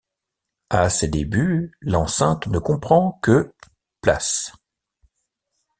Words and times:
À 0.71 0.89
ses 0.89 1.07
débuts, 1.09 1.71
l'enceinte 1.79 2.47
ne 2.47 2.57
comprend 2.57 3.19
que 3.21 3.53
places. 4.01 4.51